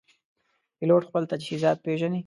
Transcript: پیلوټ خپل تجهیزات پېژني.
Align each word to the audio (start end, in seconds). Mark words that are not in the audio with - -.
پیلوټ 0.77 1.01
خپل 1.09 1.23
تجهیزات 1.31 1.77
پېژني. 1.85 2.19